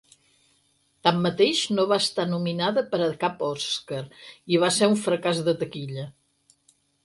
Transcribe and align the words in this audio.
Tanmateix, 1.07 1.61
no 1.79 1.85
va 1.91 1.99
estar 2.05 2.25
nominada 2.31 2.85
per 2.95 3.01
a 3.09 3.11
cap 3.27 3.45
Oscar 3.51 4.03
i 4.57 4.65
va 4.67 4.73
ser 4.81 4.93
un 4.95 5.01
fracàs 5.07 5.47
de 5.51 5.59
taquilla. 5.65 6.11